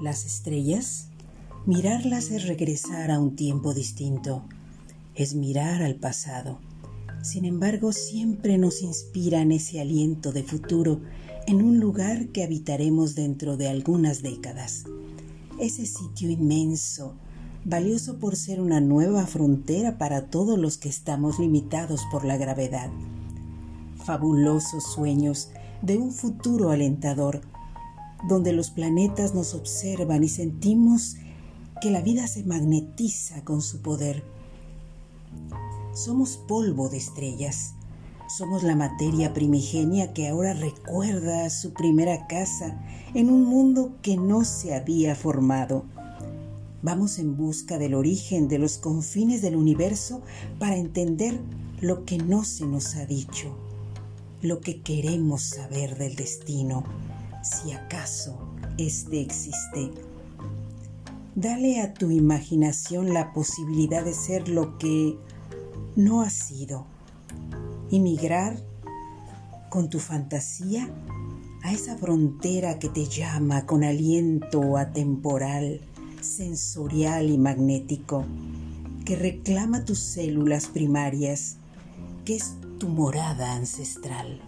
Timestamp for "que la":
31.80-32.00